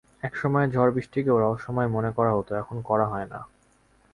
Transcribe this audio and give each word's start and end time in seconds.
একসময় 0.23 0.67
ঝড়-বৃষ্টিকেও 0.69 1.39
রহস্যময় 1.39 1.87
মনে 1.87 2.11
করা 2.11 2.31
হত, 2.33 2.49
এখন 2.53 2.77
করা 2.81 3.05
হয় 3.07 3.27
না। 3.29 3.39